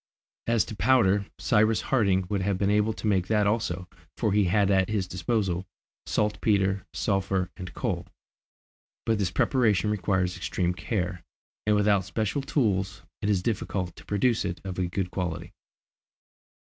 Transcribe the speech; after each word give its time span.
As 0.47 0.65
to 0.65 0.75
powder, 0.75 1.27
Cyrus 1.37 1.81
Harding 1.81 2.25
would 2.27 2.41
have 2.41 2.57
been 2.57 2.71
able 2.71 2.91
to 2.93 3.05
make 3.05 3.27
that 3.27 3.45
also, 3.45 3.87
for 4.17 4.33
he 4.33 4.45
had 4.45 4.71
at 4.71 4.89
his 4.89 5.07
disposal 5.07 5.67
saltpetre, 6.07 6.87
sulphur, 6.91 7.51
and 7.55 7.71
coal; 7.75 8.07
but 9.05 9.19
this 9.19 9.29
preparation 9.29 9.91
requires 9.91 10.35
extreme 10.35 10.73
care, 10.73 11.23
and 11.67 11.75
without 11.75 12.03
special 12.03 12.41
tools 12.41 13.03
it 13.21 13.29
is 13.29 13.43
difficult 13.43 13.95
to 13.95 14.05
produce 14.05 14.43
it 14.43 14.59
of 14.63 14.79
a 14.79 14.87
good 14.87 15.11
quality. 15.11 15.53